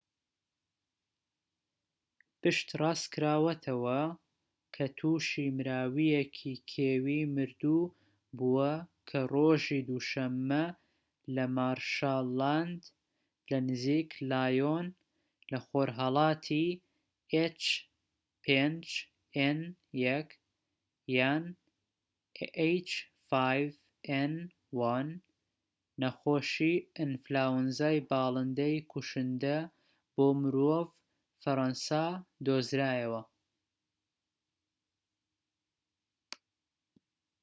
نەخۆشی 0.01 0.01
ئەنفلۆنزای 0.01 0.01
باڵندەی 0.01 0.35
کوشندە 0.51 1.87
بۆ 1.99 2.15
مرۆڤ، 2.29 2.47
h5n1؛ 2.53 2.65
پشتڕاستکراوەتەوە 2.69 4.01
کە 4.75 4.85
تووشی 4.97 5.47
مراوییەکی 5.57 6.53
کێوی 6.71 7.21
مردوو 7.35 7.83
بووە 8.37 8.71
کە 9.09 9.19
ڕۆژی 9.33 9.79
دووشەممە 9.87 10.65
لەمارشلاند 11.35 12.81
لەنزیک 13.49 14.11
لایۆن 14.31 14.87
لەخۆرهەڵاتی 15.51 16.65
فەرەنسا 31.45 32.05
دۆزرایەوە 32.45 33.21